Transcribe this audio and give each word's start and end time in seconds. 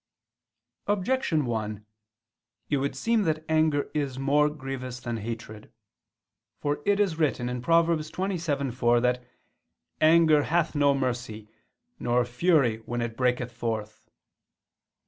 Objection 0.87 1.45
1: 1.45 1.85
It 2.71 2.77
would 2.77 2.95
seem 2.95 3.21
that 3.21 3.45
anger 3.47 3.91
is 3.93 4.17
more 4.17 4.49
grievous 4.49 4.99
than 4.99 5.17
hatred. 5.17 5.71
For 6.59 6.81
it 6.87 6.99
is 6.99 7.19
written 7.19 7.61
(Prov. 7.61 7.85
27:4) 7.85 8.99
that 9.03 9.23
"anger 10.01 10.41
hath 10.41 10.73
no 10.73 10.95
mercy, 10.95 11.47
nor 11.99 12.25
fury 12.25 12.77
when 12.77 13.01
it 13.03 13.15
breaketh 13.15 13.51
forth." 13.51 14.09